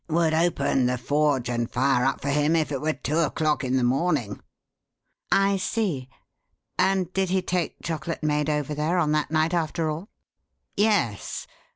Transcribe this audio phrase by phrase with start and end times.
[0.09, 3.77] Would open the forge and fire up for him if it were two o'clock in
[3.77, 4.39] the morning."
[5.31, 6.09] "I see.
[6.79, 10.09] And did he take Chocolate Maid over there on that night, after all?"
[10.75, 11.45] "Yes.